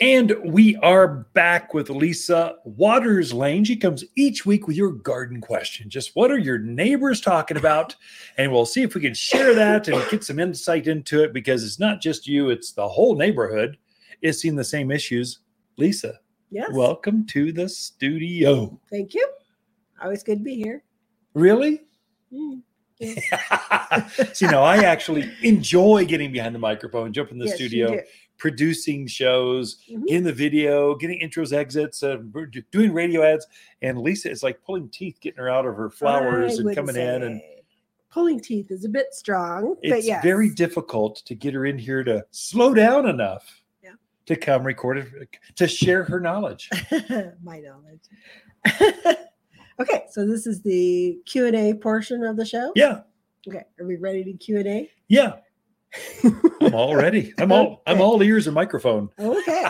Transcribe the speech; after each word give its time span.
And 0.00 0.32
we 0.44 0.76
are 0.76 1.08
back 1.34 1.74
with 1.74 1.90
Lisa 1.90 2.56
Watters 2.64 3.32
Lain. 3.32 3.64
She 3.64 3.74
comes 3.74 4.04
each 4.16 4.46
week 4.46 4.68
with 4.68 4.76
your 4.76 4.92
garden 4.92 5.40
question. 5.40 5.90
Just 5.90 6.14
what 6.14 6.30
are 6.30 6.38
your 6.38 6.58
neighbors 6.58 7.20
talking 7.20 7.56
about? 7.56 7.96
And 8.36 8.52
we'll 8.52 8.64
see 8.64 8.82
if 8.82 8.94
we 8.94 9.00
can 9.00 9.14
share 9.14 9.54
that 9.56 9.88
and 9.88 10.08
get 10.08 10.22
some 10.22 10.38
insight 10.38 10.86
into 10.86 11.24
it 11.24 11.32
because 11.32 11.64
it's 11.64 11.80
not 11.80 12.00
just 12.00 12.28
you, 12.28 12.50
it's 12.50 12.70
the 12.70 12.88
whole 12.88 13.16
neighborhood 13.16 13.76
is 14.22 14.40
seeing 14.40 14.54
the 14.54 14.62
same 14.62 14.92
issues. 14.92 15.40
Lisa, 15.78 16.20
Yes. 16.50 16.70
welcome 16.72 17.26
to 17.26 17.52
the 17.52 17.68
studio. 17.68 18.78
thank 18.90 19.14
you. 19.14 19.28
Always 20.00 20.22
good 20.22 20.38
to 20.38 20.44
be 20.44 20.54
here. 20.54 20.84
Really? 21.34 21.80
Mm. 22.32 22.62
See, 24.34 24.46
now 24.46 24.62
I 24.62 24.78
actually 24.78 25.28
enjoy 25.42 26.04
getting 26.04 26.30
behind 26.32 26.54
the 26.54 26.58
microphone, 26.60 27.12
jump 27.12 27.32
in 27.32 27.38
the 27.38 27.46
Yes, 27.46 27.56
studio. 27.56 28.00
Producing 28.38 29.06
shows, 29.06 29.82
Mhm. 29.90 30.04
in 30.06 30.24
the 30.24 30.32
video, 30.32 30.94
getting 30.94 31.20
intros, 31.20 31.52
exits, 31.52 32.02
uh, 32.02 32.18
doing 32.70 32.92
radio 32.92 33.22
ads. 33.22 33.46
And 33.82 33.98
Lisa 34.00 34.30
is 34.30 34.42
like 34.42 34.62
pulling 34.62 34.88
teeth, 34.88 35.18
getting 35.20 35.38
her 35.38 35.48
out 35.50 35.66
of 35.66 35.76
her 35.76 35.90
flowers 35.90 36.58
I 36.58 36.62
and 36.62 36.74
coming 36.74 36.96
in. 36.96 37.22
And 37.24 37.42
pulling 38.10 38.40
teeth 38.40 38.70
is 38.70 38.84
a 38.84 38.88
bit 38.88 39.12
strong, 39.12 39.76
but 39.82 39.98
it's 39.98 40.06
yes. 40.06 40.22
very 40.22 40.50
difficult 40.50 41.16
to 41.26 41.34
get 41.34 41.52
her 41.54 41.66
in 41.66 41.78
here 41.78 42.02
to 42.04 42.24
slow 42.30 42.72
down 42.72 43.08
enough 43.08 43.62
Yeah. 43.82 43.92
to 44.26 44.36
come 44.36 44.64
record 44.64 44.98
it, 44.98 45.28
to 45.56 45.68
share 45.68 46.04
her 46.04 46.20
knowledge. 46.20 46.70
my 47.42 47.60
knowledge. 47.60 48.00
okay, 49.80 50.04
so 50.10 50.26
this 50.26 50.46
is 50.46 50.62
the 50.62 51.18
Q 51.26 51.46
and 51.46 51.56
A 51.56 51.74
portion 51.74 52.22
of 52.24 52.36
the 52.36 52.44
show. 52.46 52.72
Yeah. 52.74 53.00
Okay, 53.46 53.64
are 53.80 53.86
we 53.86 53.96
ready 53.96 54.24
to 54.24 54.32
Q 54.32 54.58
and 54.58 54.68
A? 54.68 54.90
Yeah. 55.08 55.36
I'm 56.60 56.74
all 56.74 56.96
ready. 56.96 57.32
I'm 57.38 57.52
all 57.52 57.82
I'm 57.86 58.00
all 58.00 58.22
ears 58.22 58.46
and 58.46 58.54
microphone. 58.54 59.10
Okay. 59.18 59.66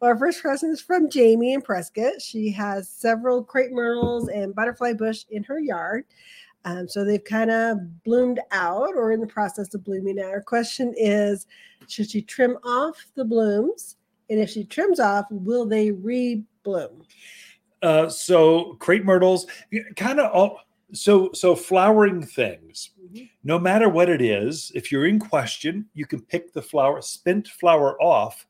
Well, 0.00 0.12
our 0.12 0.18
first 0.18 0.40
question 0.40 0.70
is 0.70 0.80
from 0.80 1.10
Jamie 1.10 1.52
in 1.52 1.60
Prescott. 1.60 2.22
She 2.22 2.50
has 2.52 2.88
several 2.88 3.44
crepe 3.44 3.70
myrtles 3.70 4.28
and 4.28 4.54
butterfly 4.54 4.94
bush 4.94 5.26
in 5.30 5.42
her 5.44 5.60
yard. 5.60 6.06
Um, 6.64 6.88
so 6.88 7.04
they've 7.04 7.22
kind 7.22 7.50
of 7.50 8.02
bloomed 8.04 8.40
out 8.50 8.94
or 8.94 9.12
in 9.12 9.20
the 9.20 9.26
process 9.26 9.74
of 9.74 9.84
blooming 9.84 10.18
out. 10.18 10.30
Her 10.30 10.40
question 10.40 10.94
is 10.96 11.46
Should 11.88 12.10
she 12.10 12.22
trim 12.22 12.56
off 12.64 12.96
the 13.14 13.24
blooms? 13.24 13.96
And 14.28 14.38
if 14.38 14.48
she 14.48 14.64
trims 14.64 15.00
off, 15.00 15.26
will 15.30 15.66
they 15.66 15.90
re 15.90 16.44
bloom? 16.62 17.02
Uh, 17.82 18.08
so 18.08 18.74
crepe 18.78 19.04
myrtles, 19.04 19.46
kind 19.96 20.20
of 20.20 20.30
all. 20.32 20.60
So 20.92 21.30
so 21.32 21.54
flowering 21.54 22.22
things. 22.22 22.90
No 23.42 23.58
matter 23.58 23.88
what 23.88 24.08
it 24.08 24.22
is, 24.22 24.70
if 24.74 24.92
you're 24.92 25.06
in 25.06 25.18
question, 25.18 25.86
you 25.94 26.06
can 26.06 26.20
pick 26.20 26.52
the 26.52 26.62
flower, 26.62 27.02
spent 27.02 27.48
flower 27.48 28.00
off, 28.00 28.46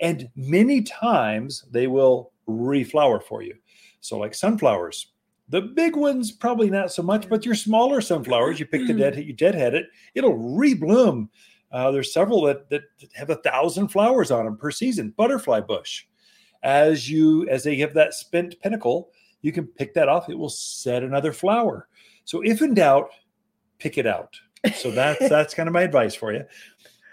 and 0.00 0.28
many 0.36 0.82
times 0.82 1.64
they 1.70 1.86
will 1.86 2.32
reflower 2.48 3.22
for 3.22 3.42
you. 3.42 3.54
So 4.00 4.18
like 4.18 4.34
sunflowers, 4.34 5.12
the 5.48 5.60
big 5.60 5.96
ones 5.96 6.32
probably 6.32 6.70
not 6.70 6.92
so 6.92 7.02
much, 7.02 7.28
but 7.28 7.44
your 7.44 7.54
smaller 7.54 8.00
sunflowers, 8.00 8.58
you 8.58 8.66
pick 8.66 8.86
the 8.86 8.94
dead, 8.94 9.16
you 9.16 9.32
deadhead 9.32 9.74
it, 9.74 9.86
it'll 10.14 10.38
rebloom. 10.38 11.28
Uh, 11.70 11.90
there's 11.90 12.12
several 12.12 12.42
that, 12.42 12.68
that 12.70 12.82
have 13.14 13.30
a 13.30 13.36
thousand 13.36 13.88
flowers 13.88 14.30
on 14.30 14.44
them 14.44 14.56
per 14.56 14.70
season. 14.70 15.12
Butterfly 15.16 15.60
bush, 15.60 16.04
as 16.62 17.10
you 17.10 17.48
as 17.48 17.64
they 17.64 17.76
have 17.76 17.94
that 17.94 18.14
spent 18.14 18.60
panicle, 18.60 19.10
you 19.42 19.52
can 19.52 19.66
pick 19.66 19.92
that 19.94 20.08
off. 20.08 20.30
It 20.30 20.38
will 20.38 20.48
set 20.48 21.02
another 21.02 21.32
flower. 21.32 21.88
So 22.24 22.42
if 22.42 22.62
in 22.62 22.74
doubt, 22.74 23.10
pick 23.84 23.98
it 23.98 24.06
out. 24.06 24.34
So 24.76 24.90
that's 24.90 25.28
that's 25.28 25.52
kind 25.54 25.68
of 25.68 25.72
my 25.74 25.82
advice 25.82 26.14
for 26.14 26.32
you. 26.32 26.44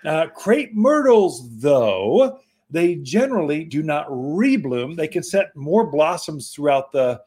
Uh, 0.06 0.28
crepe 0.28 0.74
myrtles, 0.74 1.60
though, 1.60 2.40
they 2.72 2.96
generally 2.96 3.66
do 3.66 3.84
not 3.84 4.08
rebloom. 4.10 4.96
They 4.96 5.08
can 5.10 5.22
set 5.22 5.54
more 5.56 5.86
blossoms 5.92 6.52
throughout 6.52 6.92
the 6.94 7.22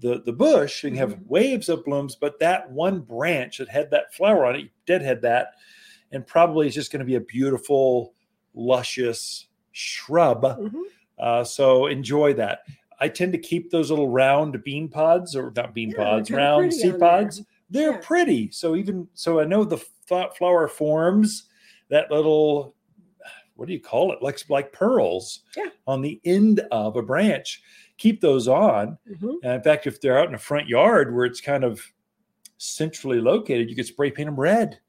the, 0.00 0.20
the 0.26 0.32
bush 0.32 0.82
and 0.84 0.96
have 0.96 1.14
Mhm. 1.14 1.26
waves 1.28 1.68
of 1.68 1.84
blooms, 1.84 2.16
but 2.16 2.38
that 2.40 2.68
one 2.70 3.00
branch 3.00 3.58
that 3.58 3.68
had 3.68 3.90
that 3.92 4.12
flower 4.12 4.44
on 4.44 4.56
it, 4.56 4.60
you 4.62 4.68
deadhead 4.86 5.22
that, 5.22 5.52
and 6.10 6.26
probably 6.26 6.66
is 6.66 6.74
just 6.74 6.90
going 6.92 6.98
to 6.98 7.06
be 7.06 7.14
a 7.14 7.20
beautiful, 7.20 8.12
luscious 8.54 9.46
shrub. 9.72 10.42
Mhm. 10.42 10.82
Uh, 11.18 11.44
so 11.44 11.86
enjoy 11.86 12.34
that. 12.34 12.60
I 13.00 13.08
tend 13.08 13.32
to 13.32 13.38
keep 13.38 13.70
those 13.70 13.88
little 13.90 14.08
round 14.08 14.62
bean 14.64 14.88
pods 14.88 15.36
or 15.36 15.52
not 15.54 15.74
bean 15.74 15.90
Yeah, 15.90 15.96
pods, 15.96 16.30
round 16.30 16.74
seed 16.74 16.98
pods. 16.98 17.38
there. 17.38 17.46
They're 17.74 17.92
Yeah. 17.92 18.00
pretty. 18.02 18.50
So 18.52 18.76
even 18.76 19.08
so, 19.14 19.40
I 19.40 19.44
know 19.44 19.64
the 19.64 19.78
flower 20.36 20.68
forms 20.68 21.48
that 21.90 22.10
little 22.10 22.74
what 23.56 23.68
do 23.68 23.72
you 23.74 23.80
call 23.80 24.12
it? 24.12 24.20
Like 24.22 24.40
like 24.50 24.72
pearls 24.72 25.40
Yeah. 25.56 25.68
on 25.86 26.02
the 26.02 26.20
end 26.24 26.60
of 26.72 26.96
a 26.96 27.02
branch. 27.02 27.62
Keep 27.98 28.20
those 28.20 28.48
on. 28.48 28.98
Mhm. 29.08 29.34
And 29.44 29.52
in 29.54 29.62
fact, 29.62 29.86
if 29.86 30.00
they're 30.00 30.18
out 30.18 30.28
in 30.28 30.34
a 30.34 30.38
front 30.38 30.68
yard 30.68 31.14
where 31.14 31.24
it's 31.24 31.40
kind 31.40 31.62
of 31.62 31.80
centrally 32.58 33.20
located, 33.20 33.70
you 33.70 33.76
could 33.76 33.86
spray 33.86 34.10
paint 34.10 34.26
them 34.26 34.38
red 34.40 34.80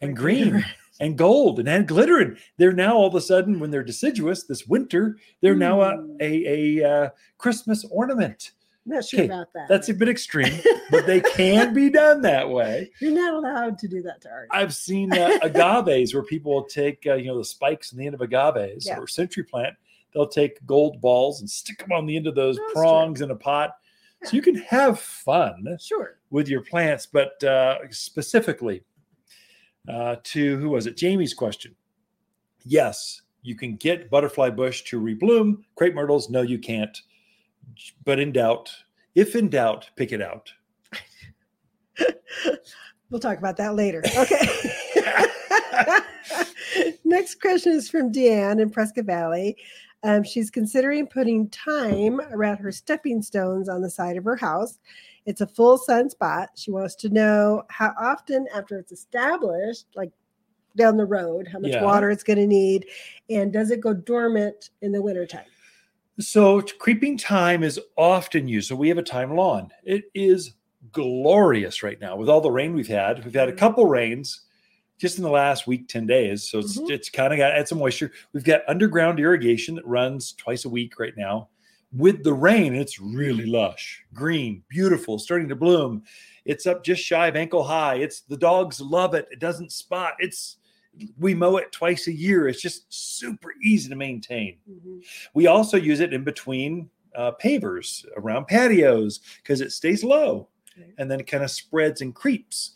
and 0.00 0.16
green 0.16 0.64
and 1.00 1.18
gold 1.18 1.58
and 1.58 1.68
add 1.68 1.88
glitter. 1.88 2.18
And 2.18 2.38
they're 2.58 2.72
now 2.72 2.94
all 2.96 3.06
of 3.08 3.14
a 3.16 3.20
sudden, 3.20 3.58
when 3.58 3.70
they're 3.72 3.82
deciduous 3.82 4.44
this 4.44 4.66
winter, 4.68 5.16
they're 5.40 5.56
now 5.56 5.80
a, 5.82 5.96
Hmm. 5.96 6.16
a, 6.20 6.80
a 6.80 6.88
uh, 6.88 7.10
Christmas 7.38 7.84
ornament. 7.90 8.52
Not 8.84 9.04
sure 9.04 9.20
Okay, 9.20 9.26
about 9.26 9.52
that. 9.54 9.68
That's 9.68 9.88
a 9.90 9.94
bit 9.94 10.08
extreme, 10.08 10.58
but 10.90 11.06
they 11.06 11.20
can 11.20 11.72
be 11.72 11.88
done 11.88 12.20
that 12.22 12.48
way. 12.50 12.90
You're 13.00 13.12
not 13.12 13.34
allowed 13.34 13.78
to 13.78 13.88
do 13.88 14.02
that 14.02 14.20
to 14.22 14.28
art. 14.30 14.48
I've 14.50 14.74
seen 14.74 15.12
uh, 15.12 15.38
agaves 15.42 16.12
where 16.14 16.24
people 16.24 16.52
will 16.52 16.64
take, 16.64 17.04
uh, 17.06 17.14
you 17.14 17.26
know, 17.26 17.38
the 17.38 17.44
spikes 17.44 17.92
in 17.92 17.98
the 17.98 18.06
end 18.06 18.14
of 18.14 18.20
agaves 18.22 18.84
Yeah. 18.86 18.98
or 18.98 19.06
century 19.06 19.44
plant. 19.44 19.74
They'll 20.12 20.26
take 20.28 20.64
gold 20.66 21.00
balls 21.00 21.40
and 21.40 21.48
stick 21.48 21.78
them 21.78 21.92
on 21.92 22.06
the 22.06 22.16
end 22.16 22.26
of 22.26 22.34
those 22.34 22.56
That's 22.56 22.72
true. 22.72 22.82
prongs 22.82 23.20
in 23.20 23.30
a 23.30 23.36
pot. 23.36 23.76
So 24.24 24.36
you 24.36 24.42
can 24.42 24.56
have 24.56 25.00
fun 25.00 25.76
Sure. 25.80 26.18
with 26.30 26.48
your 26.48 26.62
plants, 26.62 27.06
but 27.06 27.42
uh, 27.44 27.78
specifically 27.90 28.82
uh, 29.88 30.16
to 30.24 30.58
who 30.58 30.70
was 30.70 30.86
it? 30.86 30.96
Jamie's 30.96 31.34
question. 31.34 31.74
Yes, 32.64 33.22
you 33.42 33.54
can 33.56 33.76
get 33.76 34.10
butterfly 34.10 34.50
bush 34.50 34.82
to 34.84 35.00
rebloom. 35.00 35.62
Crepe 35.76 35.94
myrtles, 35.94 36.30
no, 36.30 36.42
you 36.42 36.58
can't. 36.58 36.96
But 38.04 38.20
in 38.20 38.32
doubt, 38.32 38.70
if 39.14 39.34
in 39.34 39.48
doubt, 39.48 39.90
pick 39.96 40.12
it 40.12 40.22
out. 40.22 40.52
We'll 43.10 43.20
talk 43.20 43.36
about 43.36 43.58
that 43.58 43.74
later. 43.74 44.02
Okay. 44.16 44.48
Next 47.04 47.42
question 47.42 47.72
is 47.72 47.90
from 47.90 48.10
Deanne 48.10 48.58
in 48.58 48.70
Prescott 48.70 49.04
Valley. 49.04 49.54
Um, 50.02 50.24
she's 50.24 50.50
considering 50.50 51.06
putting 51.06 51.48
thyme 51.48 52.22
around 52.32 52.56
her 52.56 52.72
stepping 52.72 53.20
stones 53.20 53.68
on 53.68 53.82
the 53.82 53.90
side 53.90 54.16
of 54.16 54.24
her 54.24 54.34
house. 54.36 54.78
It's 55.26 55.42
a 55.42 55.46
full 55.46 55.76
sun 55.76 56.08
spot. 56.08 56.48
She 56.56 56.70
wants 56.70 56.94
to 56.96 57.10
know 57.10 57.64
how 57.68 57.92
often, 58.00 58.46
after 58.54 58.78
it's 58.78 58.92
established, 58.92 59.84
like 59.94 60.10
down 60.74 60.96
the 60.96 61.04
road, 61.04 61.46
how 61.52 61.58
much 61.58 61.72
Yeah. 61.72 61.84
water 61.84 62.10
it's 62.10 62.22
going 62.24 62.38
to 62.38 62.46
need, 62.46 62.86
and 63.28 63.52
does 63.52 63.70
it 63.70 63.82
go 63.82 63.92
dormant 63.92 64.70
in 64.80 64.90
the 64.90 65.02
wintertime? 65.02 65.44
So 66.20 66.60
creeping 66.78 67.18
thyme 67.18 67.62
is 67.62 67.80
often 67.96 68.46
used. 68.48 68.68
So 68.68 68.76
we 68.76 68.88
have 68.88 68.98
a 68.98 69.02
thyme 69.02 69.34
lawn. 69.34 69.70
It 69.84 70.04
is 70.14 70.54
glorious 70.92 71.82
right 71.82 72.00
now 72.00 72.16
with 72.16 72.28
all 72.28 72.40
the 72.40 72.50
rain 72.50 72.74
we've 72.74 72.88
had. 72.88 73.24
We've 73.24 73.34
had 73.34 73.48
a 73.48 73.52
Mhm. 73.52 73.56
couple 73.58 73.86
rains 73.86 74.42
just 74.98 75.16
in 75.16 75.24
the 75.24 75.30
last 75.30 75.66
week, 75.66 75.88
10 75.88 76.06
days. 76.06 76.48
So 76.48 76.58
it's 76.58 76.78
Mhm. 76.78 76.90
it's 76.90 77.08
kind 77.08 77.32
of 77.32 77.38
got 77.38 77.52
add 77.52 77.66
some 77.66 77.78
moisture. 77.78 78.12
We've 78.32 78.44
got 78.44 78.62
underground 78.68 79.20
irrigation 79.20 79.74
that 79.76 79.86
runs 79.86 80.32
twice 80.32 80.64
a 80.64 80.68
week 80.68 80.98
right 80.98 81.16
now. 81.16 81.48
With 81.92 82.24
the 82.24 82.32
rain, 82.34 82.74
it's 82.74 83.00
really 83.00 83.46
lush, 83.46 84.02
green, 84.14 84.64
beautiful, 84.68 85.18
starting 85.18 85.48
to 85.48 85.56
bloom. 85.56 86.04
It's 86.44 86.66
up 86.66 86.84
just 86.84 87.02
shy 87.02 87.28
of 87.28 87.36
ankle 87.36 87.64
high. 87.64 87.96
It's 87.96 88.20
the 88.20 88.36
dogs 88.36 88.80
love 88.80 89.14
it. 89.14 89.28
It 89.30 89.38
doesn't 89.40 89.72
spot. 89.72 90.14
It's 90.18 90.56
we 91.18 91.34
mow 91.34 91.56
it 91.56 91.72
twice 91.72 92.06
a 92.06 92.12
year. 92.12 92.48
It's 92.48 92.60
just 92.60 92.84
super 92.92 93.52
easy 93.64 93.88
to 93.88 93.96
maintain. 93.96 94.58
We 95.34 95.46
also 95.46 95.76
use 95.76 96.00
it 96.00 96.12
in 96.12 96.24
between 96.24 96.90
uh, 97.14 97.32
pavers 97.42 98.04
around 98.16 98.46
patios 98.46 99.20
because 99.42 99.60
it 99.60 99.72
stays 99.72 100.02
low 100.04 100.48
Okay. 100.78 100.90
and 100.96 101.10
then 101.10 101.20
it 101.20 101.26
kind 101.26 101.44
of 101.44 101.50
spreads 101.50 102.00
and 102.00 102.14
creeps. 102.14 102.72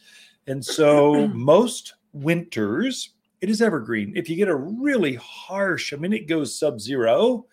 And 0.46 0.62
so 0.64 1.26
most 1.34 1.94
winters, 2.12 3.10
it 3.40 3.48
is 3.48 3.62
evergreen. 3.62 4.12
If 4.14 4.28
you 4.28 4.36
get 4.36 4.48
a 4.48 4.54
really 4.56 5.14
harsh, 5.14 5.92
I 5.92 5.96
mean, 5.96 6.12
it 6.12 6.28
goes 6.28 6.58
sub 6.58 6.78
zero, 6.80 7.46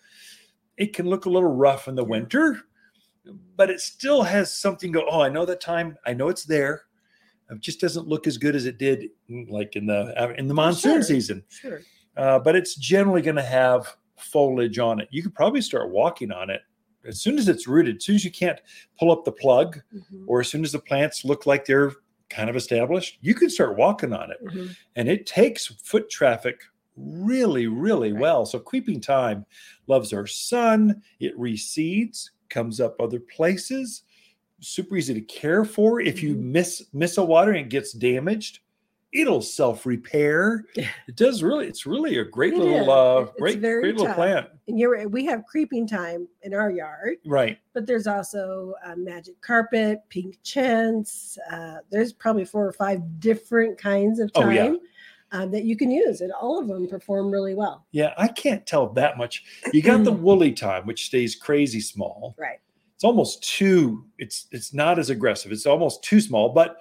it 0.76 0.92
can 0.94 1.06
look 1.08 1.24
a 1.24 1.30
little 1.30 1.54
rough 1.54 1.88
in 1.88 1.94
the 1.94 2.04
winter, 2.04 2.60
but 3.56 3.70
it 3.70 3.80
still 3.80 4.22
has 4.22 4.52
something 4.52 4.92
go, 4.92 5.06
oh, 5.10 5.22
I 5.22 5.28
know 5.30 5.46
that 5.46 5.62
thyme, 5.62 5.96
I 6.04 6.12
know 6.12 6.28
it's 6.28 6.44
there. 6.44 6.82
It 7.50 7.60
just 7.60 7.80
doesn't 7.80 8.08
look 8.08 8.26
as 8.26 8.38
good 8.38 8.56
as 8.56 8.64
it 8.66 8.78
did 8.78 9.10
mm, 9.30 9.48
like 9.50 9.76
in 9.76 9.86
the 9.86 10.14
uh, 10.20 10.32
in 10.38 10.48
the 10.48 10.54
monsoon 10.54 10.94
Sure. 10.94 11.02
season 11.02 11.44
Sure. 11.48 11.80
uh, 12.16 12.38
but 12.38 12.56
it's 12.56 12.74
generally 12.76 13.22
going 13.22 13.36
to 13.36 13.42
have 13.42 13.96
foliage 14.16 14.78
on 14.78 15.00
it. 15.00 15.08
You 15.10 15.22
could 15.22 15.34
probably 15.34 15.60
start 15.60 15.90
walking 15.90 16.32
on 16.32 16.48
it 16.50 16.62
as 17.04 17.20
soon 17.20 17.38
as 17.38 17.48
it's 17.48 17.66
rooted. 17.68 17.96
As 17.96 18.04
soon 18.04 18.14
as 18.14 18.24
you 18.24 18.30
can't 18.30 18.60
pull 18.98 19.10
up 19.12 19.24
the 19.24 19.32
plug, 19.32 19.82
Mhm. 19.94 20.24
or 20.26 20.40
as 20.40 20.48
soon 20.48 20.64
as 20.64 20.72
the 20.72 20.78
plants 20.78 21.24
look 21.24 21.44
like 21.46 21.66
they're 21.66 21.92
kind 22.30 22.48
of 22.48 22.56
established, 22.56 23.18
you 23.20 23.34
can 23.34 23.50
start 23.50 23.76
walking 23.76 24.12
on 24.14 24.30
it. 24.30 24.42
Mhm. 24.42 24.74
And 24.96 25.08
it 25.08 25.26
takes 25.26 25.66
foot 25.66 26.08
traffic 26.08 26.62
really, 26.96 27.66
really 27.66 28.12
Right. 28.12 28.20
well. 28.22 28.46
So 28.46 28.58
creeping 28.58 29.00
thyme 29.02 29.44
loves 29.86 30.12
our 30.12 30.26
sun. 30.26 31.02
It 31.20 31.36
recedes, 31.38 32.30
comes 32.48 32.80
up 32.80 32.98
other 33.00 33.20
places. 33.20 34.04
Super 34.60 34.96
easy 34.96 35.14
to 35.14 35.20
care 35.20 35.64
for. 35.64 36.00
If 36.00 36.22
you 36.22 36.34
Mhm. 36.36 36.42
miss 36.52 36.84
miss 36.92 37.18
a 37.18 37.24
water 37.24 37.50
and 37.52 37.66
it 37.66 37.70
gets 37.70 37.92
damaged, 37.92 38.60
it'll 39.12 39.42
self 39.42 39.84
repair. 39.84 40.64
It 40.76 41.16
does 41.16 41.42
really. 41.42 41.66
It's 41.66 41.86
really 41.86 42.18
a 42.18 42.24
great 42.24 42.54
It 42.54 42.58
little, 42.60 42.90
uh, 42.90 43.24
great, 43.38 43.58
very 43.58 43.82
great 43.82 43.92
little 43.94 44.06
tough. 44.06 44.16
plant. 44.16 44.48
And 44.68 44.78
you're 44.78 44.92
right, 44.92 45.10
we 45.10 45.24
have 45.26 45.44
creeping 45.44 45.86
thyme 45.86 46.26
in 46.42 46.54
our 46.54 46.70
yard, 46.70 47.16
Right. 47.26 47.58
but 47.74 47.86
there's 47.86 48.06
also 48.06 48.74
uh, 48.84 48.96
magic 48.96 49.40
carpet, 49.42 50.00
pink 50.08 50.38
chintz. 50.42 51.36
Uh, 51.50 51.78
there's 51.90 52.12
probably 52.12 52.44
four 52.46 52.66
or 52.66 52.72
five 52.72 53.20
different 53.20 53.76
kinds 53.76 54.18
of 54.20 54.30
Oh, 54.34 54.40
thyme 54.42 54.54
yeah. 54.54 54.76
um, 55.32 55.50
that 55.50 55.64
you 55.64 55.76
can 55.76 55.90
use, 55.90 56.20
and 56.22 56.32
all 56.32 56.58
of 56.58 56.68
them 56.68 56.88
perform 56.88 57.30
really 57.30 57.54
well. 57.54 57.86
Yeah, 57.92 58.14
I 58.16 58.28
can't 58.28 58.64
tell 58.66 58.88
that 58.94 59.18
much. 59.18 59.44
You 59.74 59.82
got 59.82 60.04
the 60.04 60.12
woolly 60.12 60.52
thyme, 60.52 60.86
which 60.86 61.04
stays 61.06 61.34
crazy 61.36 61.80
small. 61.80 62.34
Right. 62.38 62.60
It's 62.94 63.04
almost 63.04 63.42
too. 63.42 64.04
It's 64.18 64.46
it's 64.52 64.72
not 64.72 64.98
as 64.98 65.10
aggressive. 65.10 65.52
It's 65.52 65.66
almost 65.66 66.02
too 66.02 66.20
small, 66.20 66.50
but 66.50 66.78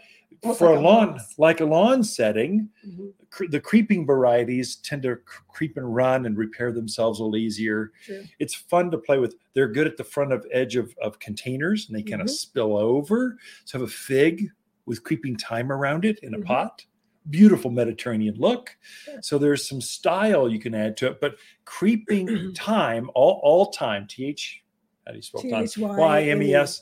for 0.57 0.69
like 0.71 0.77
a 0.77 0.81
lawn 0.81 1.19
like 1.37 1.59
a 1.61 1.65
lawn 1.65 2.03
setting, 2.03 2.69
Mhm, 2.87 3.13
cre- 3.29 3.47
the 3.49 3.59
creeping 3.59 4.05
varieties 4.05 4.75
tend 4.77 5.03
to 5.03 5.17
creep 5.47 5.77
and 5.77 5.93
run 5.95 6.25
and 6.25 6.37
repair 6.37 6.71
themselves 6.71 7.19
a 7.19 7.23
little 7.23 7.37
easier. 7.37 7.91
True. 8.03 8.23
It's 8.39 8.53
fun 8.53 8.91
to 8.91 8.97
play 8.97 9.19
with. 9.19 9.35
They're 9.53 9.67
good 9.69 9.87
at 9.87 9.97
the 9.97 10.03
front 10.03 10.33
of 10.33 10.45
edge 10.51 10.75
of, 10.75 10.93
of 11.01 11.17
containers 11.19 11.87
and 11.87 11.97
they 11.97 12.03
kind 12.03 12.21
of 12.21 12.29
spill 12.29 12.77
over. 12.77 13.37
So 13.65 13.79
have 13.79 13.87
a 13.87 13.91
fig 13.91 14.49
with 14.85 15.03
creeping 15.03 15.37
thyme 15.37 15.71
around 15.71 16.03
it 16.05 16.19
in 16.23 16.33
a 16.33 16.39
Mhm. 16.39 16.45
pot. 16.45 16.85
Beautiful 17.29 17.71
Mediterranean 17.71 18.35
look. 18.35 18.75
Yeah. 19.07 19.19
So 19.21 19.37
there's 19.37 19.67
some 19.67 19.79
style 19.81 20.49
you 20.49 20.59
can 20.59 20.75
add 20.75 20.97
to 20.97 21.07
it. 21.07 21.21
But 21.21 21.35
creeping 21.63 22.53
thyme, 22.55 23.09
all 23.15 23.39
all 23.43 23.71
thyme, 23.71 24.07
T 24.07 24.25
H, 24.25 24.62
how 25.05 25.11
do 25.11 25.17
you 25.17 25.21
spell? 25.21 25.41
T-H-Y-M-E. 25.41 25.99
Y 25.99 26.21
M 26.23 26.41
E 26.41 26.53
S. 26.55 26.81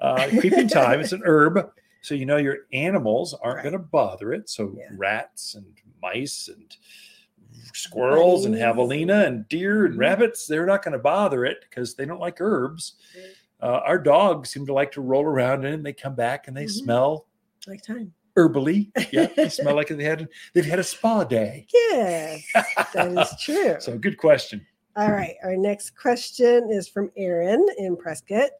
Uh, 0.00 0.28
creeping 0.40 0.68
thyme. 0.68 1.00
It's 1.00 1.12
an 1.12 1.22
herb. 1.24 1.70
So 2.02 2.14
you 2.14 2.26
know 2.26 2.36
your 2.36 2.58
animals 2.72 3.34
aren't 3.34 3.56
Right. 3.58 3.62
going 3.64 3.72
to 3.74 3.78
bother 3.78 4.32
it. 4.32 4.48
So 4.50 4.74
Yeah. 4.76 4.86
rats 4.96 5.54
and 5.54 5.66
mice 6.02 6.48
and 6.48 6.76
squirrels 7.74 8.44
and 8.44 8.54
javelina 8.54 9.26
and 9.26 9.48
deer 9.48 9.84
and 9.86 9.94
Mhm. 9.94 9.98
rabbits, 10.00 10.46
they're 10.46 10.66
not 10.66 10.82
going 10.82 10.92
to 10.92 10.98
bother 10.98 11.44
it 11.44 11.58
because 11.68 11.94
they 11.94 12.04
don't 12.04 12.20
like 12.20 12.40
herbs. 12.40 12.94
Uh, 13.60 13.80
our 13.84 13.98
dogs 13.98 14.50
seem 14.50 14.66
to 14.66 14.72
like 14.72 14.90
to 14.92 15.00
roll 15.00 15.24
around 15.24 15.64
in 15.64 15.70
it 15.72 15.74
and 15.74 15.86
they 15.86 15.92
come 15.92 16.14
back 16.16 16.48
and 16.48 16.56
they 16.56 16.64
Mhm. 16.64 16.70
smell 16.70 17.26
Like 17.68 17.84
thyme. 17.84 18.12
herbally. 18.36 18.90
Yeah, 19.12 19.26
they 19.36 19.48
smell 19.48 19.76
like 19.76 19.88
they 19.88 20.02
had 20.02 20.28
they've 20.54 20.64
had 20.66 20.80
a 20.80 20.84
spa 20.84 21.22
day. 21.24 21.66
Yes, 21.72 22.44
that 22.92 23.12
is 23.16 23.28
true. 23.44 23.76
so 23.78 23.96
good 23.98 24.16
question. 24.16 24.66
All 24.96 25.10
right. 25.10 25.36
Our 25.42 25.56
next 25.56 25.96
question 25.96 26.70
is 26.70 26.86
from 26.88 27.10
Erin 27.16 27.66
in 27.78 27.96
Prescott. 27.96 28.50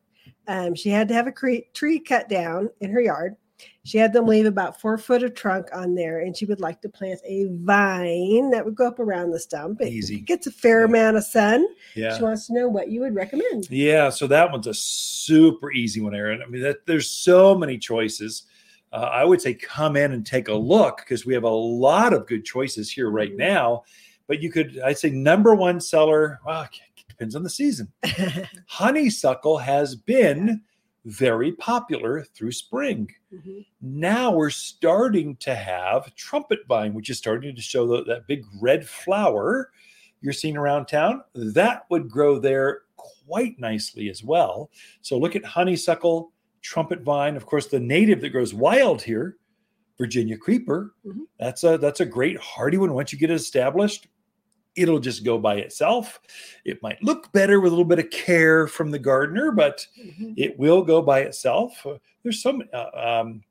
Um, 0.49 0.75
she 0.75 0.89
had 0.89 1.09
to 1.09 1.15
have 1.15 1.27
a 1.27 1.33
cre- 1.33 1.67
tree 1.75 1.99
cut 2.01 2.29
down 2.29 2.71
in 2.81 2.91
her 2.91 3.01
yard. 3.01 3.37
She 3.85 3.99
had 3.99 4.13
them 4.13 4.27
leave 4.27 4.47
about 4.47 4.81
four 4.81 4.99
foot 4.99 5.23
of 5.23 5.35
trunk 5.35 5.69
on 5.73 5.95
there, 5.95 6.21
and 6.21 6.37
she 6.37 6.47
would 6.47 6.61
like 6.61 6.81
to 6.83 6.89
plant 6.89 7.21
a 7.25 7.47
vine 7.51 8.51
that 8.51 8.65
would 8.65 8.75
go 8.75 8.87
up 8.89 8.99
around 8.99 9.31
the 9.31 9.39
stump. 9.39 9.81
It 9.81 9.93
Easy. 9.93 10.21
gets 10.21 10.47
a 10.49 10.51
fair 10.51 10.81
Yeah. 10.81 10.87
amount 10.87 11.17
of 11.17 11.25
sun. 11.25 11.65
Yeah. 11.95 12.17
She 12.17 12.23
wants 12.25 12.47
to 12.49 12.55
know 12.55 12.69
what 12.69 12.91
you 12.91 13.01
would 13.03 13.15
recommend. 13.15 13.71
Yeah, 13.71 14.09
so 14.11 14.27
that 14.29 14.51
one's 14.51 14.67
a 14.67 14.75
super 14.75 15.71
easy 15.71 16.01
one, 16.01 16.15
Aaron. 16.15 16.43
I 16.43 16.47
mean, 16.49 16.63
that 16.63 16.87
there's 16.87 17.09
so 17.09 17.55
many 17.57 17.79
choices. 17.79 18.45
Uh, 18.93 18.97
I 19.13 19.25
would 19.25 19.41
say 19.41 19.55
come 19.55 19.97
in 19.97 20.11
and 20.13 20.27
take 20.27 20.49
a 20.49 20.55
look 20.55 20.99
because 20.99 21.25
we 21.25 21.35
have 21.35 21.45
a 21.45 21.49
lot 21.49 22.13
of 22.13 22.27
good 22.27 22.45
choices 22.45 22.91
here 22.91 23.11
right 23.11 23.33
Mhm. 23.33 23.39
now. 23.39 23.83
But 24.33 24.41
you 24.41 24.51
could, 24.51 24.81
I'd 24.83 24.97
say, 24.97 25.11
number 25.11 25.55
one 25.55 25.79
seller. 25.79 26.41
Well, 26.47 26.63
it 26.63 26.71
depends 27.07 27.37
on 27.37 27.43
the 27.43 27.51
season. 27.51 27.93
Honeysuckle 28.67 29.59
has 29.59 29.95
been 29.95 30.63
very 31.05 31.53
popular 31.53 32.23
through 32.23 32.53
spring. 32.53 33.11
Mhm. 33.31 33.67
Now 33.83 34.33
we're 34.33 34.49
starting 34.49 35.37
to 35.37 35.55
have 35.55 36.15
trumpet 36.15 36.61
vine, 36.67 36.95
which 36.95 37.11
is 37.11 37.19
starting 37.19 37.55
to 37.55 37.61
show 37.61 37.87
that, 37.89 38.07
that 38.07 38.27
big 38.27 38.43
red 38.59 38.89
flower 38.89 39.71
you're 40.23 40.33
seeing 40.33 40.57
around 40.57 40.87
town. 40.87 41.23
That 41.35 41.83
would 41.91 42.09
grow 42.09 42.39
there 42.39 42.85
quite 42.97 43.59
nicely 43.61 44.09
as 44.09 44.25
well. 44.25 44.71
So 45.03 45.19
look 45.19 45.37
at 45.37 45.45
honeysuckle, 45.45 46.33
trumpet 46.63 47.03
vine, 47.03 47.37
of 47.37 47.45
course, 47.45 47.67
the 47.67 47.81
native 47.81 48.23
that 48.23 48.31
grows 48.31 48.55
wild 48.55 49.03
here, 49.03 49.37
Virginia 49.99 50.39
creeper. 50.39 50.95
Mhm. 51.07 51.27
That's 51.39 51.65
a 51.65 51.77
that's 51.77 52.01
a 52.01 52.07
great 52.07 52.39
hardy 52.39 52.79
one. 52.79 52.95
Once 52.95 53.13
you 53.13 53.19
get 53.19 53.31
it 53.31 53.35
established, 53.35 54.07
it'll 54.77 54.99
just 55.01 55.25
go 55.25 55.39
by 55.39 55.57
itself. 55.57 56.21
It 56.65 56.83
might 56.83 57.03
look 57.03 57.31
better 57.33 57.61
with 57.61 57.73
a 57.73 57.77
little 57.77 57.85
bit 57.85 57.99
of 57.99 58.11
care 58.11 58.67
from 58.67 58.91
the 58.91 58.99
gardener, 58.99 59.51
but 59.53 59.87
Mhm. 60.03 60.35
it 60.37 60.59
will 60.59 60.83
go 60.83 61.03
by 61.03 61.21
itself. 61.21 61.85
Uh, 61.87 61.99
there's 62.23 62.41
some, 62.43 62.63
uh, 62.73 62.91
um, 62.95 63.43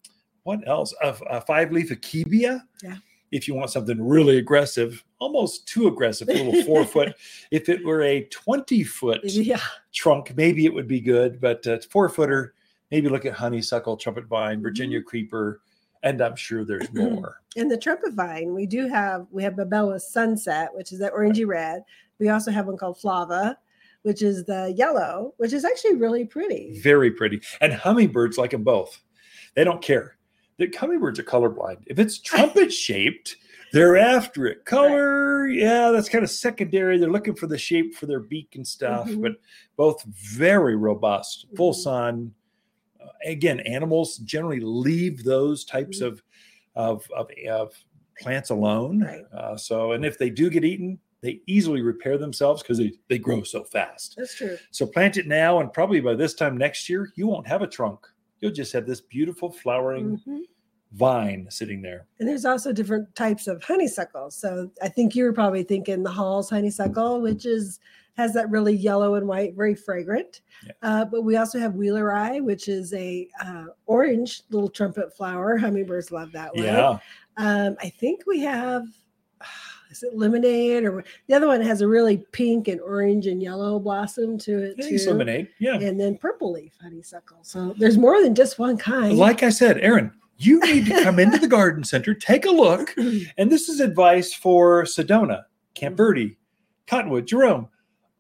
what 0.44 0.68
else? 0.68 0.94
A, 1.04 1.16
a 1.30 1.42
five 1.42 1.72
leaf 1.72 1.90
akebia. 1.90 2.64
Yeah. 2.84 2.98
If 3.32 3.48
you 3.48 3.54
want 3.54 3.70
something 3.70 4.02
really 4.06 4.38
aggressive, 4.40 5.04
almost 5.20 5.68
too 5.68 5.88
aggressive, 5.88 6.28
a 6.28 6.34
little 6.34 6.64
four 6.64 6.84
foot. 6.86 7.14
If 7.52 7.70
it 7.70 7.86
were 7.86 8.02
a 8.02 8.24
20 8.26 8.84
foot 8.84 9.22
Yeah. 9.24 9.62
trunk, 9.94 10.36
maybe 10.36 10.66
it 10.66 10.74
would 10.74 10.88
be 10.88 11.00
good, 11.00 11.40
but 11.40 11.66
uh, 11.68 11.80
four 11.90 12.10
footer, 12.10 12.56
maybe 12.90 13.08
look 13.10 13.26
at 13.26 13.34
honeysuckle, 13.34 13.98
trumpet 13.98 14.26
vine, 14.26 14.62
Virginia 14.62 15.02
creeper, 15.02 15.62
and 16.04 16.22
I'm 16.22 16.36
sure 16.36 16.64
there's 16.66 16.92
more. 16.94 17.42
In 17.56 17.68
the 17.68 17.78
trumpet 17.78 18.14
vine, 18.14 18.54
we 18.54 18.66
do 18.66 18.88
have 18.88 19.28
we 19.32 19.44
have 19.44 19.56
Balboa 19.56 20.00
sunset, 20.00 20.70
which 20.74 20.92
is 20.92 21.00
that 21.00 21.14
orangey 21.14 21.46
red. 21.46 21.84
We 22.20 22.30
also 22.30 22.52
have 22.52 22.68
one 22.68 22.78
called 22.78 23.00
Flava, 23.00 23.58
which 24.04 24.22
is 24.22 24.46
the 24.46 24.74
yellow, 24.78 25.34
which 25.38 25.54
is 25.54 25.66
actually 25.66 25.96
really 25.96 26.26
pretty. 26.26 26.80
Very 26.82 27.12
pretty. 27.12 27.42
And 27.60 27.74
hummingbirds 27.74 28.38
like 28.38 28.52
them 28.52 28.64
both. 28.64 29.02
They 29.56 29.64
don't 29.64 29.82
care. 29.82 30.18
The 30.58 30.72
hummingbirds 30.78 31.20
are 31.20 31.24
colorblind. 31.24 31.84
If 31.88 31.98
it's 32.00 32.20
trumpet 32.20 32.72
shaped, 32.72 33.36
they're 33.74 33.98
after 33.98 34.46
it. 34.46 34.66
Color, 34.66 35.48
yeah, 35.48 35.90
that's 35.92 36.10
kind 36.10 36.24
of 36.24 36.30
secondary. 36.30 36.98
They're 37.00 37.10
looking 37.10 37.36
for 37.36 37.48
the 37.48 37.58
shape 37.58 37.96
for 37.96 38.06
their 38.06 38.20
beak 38.20 38.56
and 38.56 38.68
stuff, 38.68 39.08
Mhm. 39.10 39.22
but 39.24 39.32
both 39.78 40.04
very 40.04 40.76
robust, 40.76 41.48
full 41.56 41.72
Mhm. 41.74 41.76
sun. 41.76 42.34
Again, 43.26 43.60
animals 43.62 44.18
generally 44.18 44.60
leave 44.60 45.24
those 45.24 45.64
types 45.66 46.00
Mhm. 46.02 46.08
of, 46.08 46.24
of, 46.76 47.08
of, 47.16 47.30
of 47.50 47.74
plants 48.20 48.50
alone. 48.50 49.02
Right. 49.04 49.24
Uh, 49.34 49.58
so, 49.58 49.94
and 49.94 50.06
if 50.06 50.18
they 50.18 50.30
do 50.30 50.50
get 50.50 50.64
eaten, 50.64 51.00
they 51.22 51.42
easily 51.46 51.82
repair 51.82 52.18
themselves 52.18 52.62
because 52.64 52.78
they, 52.80 52.94
they 53.08 53.18
grow 53.20 53.44
so 53.44 53.64
fast. 53.64 54.16
That's 54.18 54.36
true. 54.36 54.58
So 54.72 54.86
plant 54.88 55.18
it 55.18 55.28
now, 55.28 55.60
and 55.60 55.72
probably 55.72 56.00
by 56.02 56.16
this 56.16 56.34
time 56.34 56.58
next 56.58 56.90
year, 56.90 57.12
you 57.16 57.28
won't 57.28 57.48
have 57.48 57.62
a 57.62 57.68
trunk. 57.68 58.08
You'll 58.40 58.52
just 58.52 58.74
have 58.74 58.88
this 58.88 59.02
beautiful 59.02 59.52
flowering 59.52 60.20
Mhm. 60.28 60.42
vine 60.94 61.48
sitting 61.50 61.82
there. 61.82 62.08
And 62.20 62.28
there's 62.28 62.44
also 62.46 62.74
different 62.74 63.14
types 63.16 63.48
of 63.48 63.64
honeysuckle. 63.64 64.32
So 64.32 64.72
I 64.82 64.90
think 64.90 65.16
you 65.16 65.24
were 65.26 65.34
probably 65.34 65.64
thinking 65.64 66.02
the 66.04 66.10
Hall's 66.12 66.50
honeysuckle, 66.50 67.22
which 67.22 67.46
is 67.46 67.80
has 68.22 68.34
that 68.34 68.50
really 68.50 68.76
yellow 68.76 69.16
and 69.16 69.28
white, 69.28 69.56
very 69.56 69.76
fragrant. 69.76 70.42
Yeah. 70.66 70.72
Uh, 70.82 71.06
but 71.06 71.24
we 71.24 71.38
also 71.38 71.60
have 71.60 71.76
wheeler 71.76 72.14
eye, 72.14 72.40
which 72.40 72.68
is 72.68 72.94
a 72.94 73.28
uh, 73.44 73.66
orange 73.88 74.44
little 74.50 74.70
trumpet 74.70 75.16
flower. 75.16 75.58
Hummingbirds 75.58 76.12
love 76.12 76.32
that 76.34 76.56
one. 76.56 76.66
Yeah, 76.66 76.98
Um, 77.38 77.76
I 77.82 77.90
think 77.90 78.24
we 78.28 78.40
have. 78.42 78.84
Is 79.92 80.04
it 80.04 80.18
lemonade 80.18 80.86
or 80.86 81.04
the 81.28 81.34
other 81.34 81.48
one 81.48 81.60
has 81.60 81.82
a 81.82 81.88
really 81.88 82.24
pink 82.32 82.70
and 82.70 82.80
orange 82.80 83.28
and 83.28 83.44
yellow 83.44 83.78
blossom 83.78 84.38
to 84.38 84.58
it 84.64 84.76
I 84.80 84.84
think 84.84 84.94
it's 84.94 85.04
too, 85.04 85.10
lemonade. 85.12 85.50
Yeah. 85.60 85.74
and 85.82 86.00
then 86.00 86.18
purple 86.18 86.54
leaf 86.54 86.78
honeysuckle. 86.82 87.40
So 87.42 87.76
there's 87.78 87.98
more 87.98 88.22
than 88.24 88.34
just 88.34 88.58
one 88.58 88.78
kind. 88.78 89.18
Like 89.18 89.44
I 89.44 89.50
said, 89.50 89.80
Aaron, 89.80 90.14
you 90.38 90.62
need 90.62 90.86
to 90.86 91.04
come 91.04 91.20
into 91.20 91.38
the 91.40 91.48
garden 91.60 91.84
center, 91.84 92.14
take 92.14 92.46
a 92.46 92.52
look, 92.52 92.94
and 93.38 93.52
this 93.52 93.68
is 93.68 93.82
advice 93.82 94.34
for 94.34 94.86
Sedona, 94.86 95.44
Camp 95.74 95.98
Verde, 95.98 96.38
Cottonwood, 96.88 97.28
Jerome, 97.28 97.68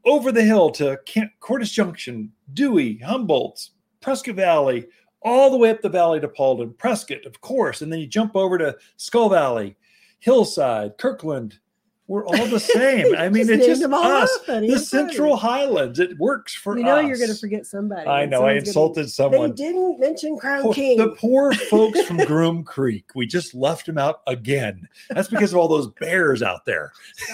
over 0.05 0.31
the 0.31 0.43
hill 0.43 0.69
to 0.71 0.99
Camp 1.05 1.31
Cordes 1.39 1.71
Junction, 1.71 2.31
Dewey, 2.53 2.97
Humboldt, 2.99 3.69
Prescott 4.01 4.35
Valley, 4.35 4.87
all 5.21 5.51
the 5.51 5.57
way 5.57 5.69
up 5.69 5.81
the 5.81 5.89
valley 5.89 6.19
to 6.19 6.27
Paulden, 6.27 6.75
Prescott, 6.77 7.25
of 7.25 7.39
course, 7.41 7.81
and 7.81 7.91
then 7.93 7.99
you 7.99 8.07
jump 8.07 8.35
over 8.35 8.57
to 8.57 8.75
Skull 8.97 9.29
Valley, 9.29 9.75
Hillside, 10.19 10.97
Kirkland. 10.97 11.59
We're 12.07 12.25
all 12.25 12.45
the 12.47 12.59
same. 12.75 13.15
I 13.15 13.29
mean, 13.29 13.47
it's 13.49 13.65
just 13.65 13.83
us. 13.83 14.29
The 14.39 14.43
funny. 14.45 14.75
Central 14.77 15.37
Highlands. 15.37 15.97
It 15.99 16.17
works 16.17 16.53
for 16.53 16.73
us. 16.73 16.79
You 16.79 16.83
know 16.83 16.95
us. 16.97 17.07
you're 17.07 17.17
going 17.17 17.29
to 17.29 17.35
forget 17.37 17.65
somebody. 17.65 18.05
I 18.05 18.25
know. 18.25 18.39
I 18.45 18.59
someone's 18.59 18.63
gonna- 18.63 18.67
insulted 18.67 19.05
They 19.05 19.09
someone. 19.09 19.55
didn't 19.55 19.99
mention 19.99 20.37
Crown 20.37 20.63
Poor- 20.63 20.73
King. 20.73 20.97
The 20.97 21.09
poor 21.09 21.53
folks 21.53 22.01
from 22.01 22.17
Groom 22.25 22.63
Creek. 22.65 23.05
We 23.15 23.27
just 23.27 23.53
left 23.53 23.85
them 23.85 23.97
out 23.97 24.21
again. 24.27 24.89
That's 25.11 25.29
because 25.29 25.53
of 25.53 25.59
all 25.59 25.69
those 25.69 25.87
bears 26.01 26.41
out 26.43 26.65
there. 26.65 26.91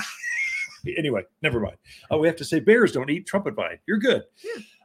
anyway, 0.97 1.23
never 1.41 1.59
mind. 1.59 1.77
Oh, 2.11 2.17
we 2.17 2.27
have 2.27 2.35
to 2.37 2.45
say 2.45 2.59
bears 2.59 2.91
don't 2.91 3.09
eat 3.09 3.25
trumpet 3.25 3.55
vine. 3.55 3.79
You're 3.87 3.97
good. 3.97 4.23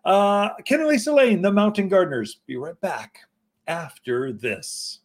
Uh, 0.04 0.50
Ken 0.64 0.80
and 0.80 1.06
Lain, 1.06 1.42
the 1.42 1.52
Mountain 1.52 1.88
Gardeners. 1.88 2.40
Be 2.47 2.56
right 2.56 2.80
back 2.80 3.18
after 3.66 4.32
this. 4.32 5.00